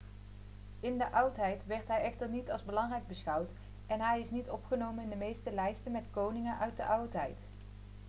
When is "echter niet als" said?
2.01-2.63